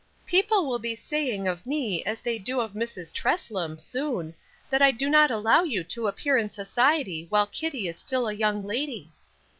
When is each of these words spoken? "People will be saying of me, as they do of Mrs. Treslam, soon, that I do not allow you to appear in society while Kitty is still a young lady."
"People 0.25 0.65
will 0.65 0.79
be 0.79 0.95
saying 0.95 1.47
of 1.47 1.63
me, 1.63 2.03
as 2.05 2.21
they 2.21 2.39
do 2.39 2.59
of 2.59 2.71
Mrs. 2.73 3.13
Treslam, 3.13 3.77
soon, 3.79 4.33
that 4.71 4.81
I 4.81 4.89
do 4.89 5.07
not 5.11 5.29
allow 5.29 5.61
you 5.61 5.83
to 5.83 6.07
appear 6.07 6.39
in 6.39 6.49
society 6.49 7.27
while 7.29 7.45
Kitty 7.45 7.87
is 7.87 7.99
still 7.99 8.27
a 8.27 8.33
young 8.33 8.65
lady." 8.65 9.11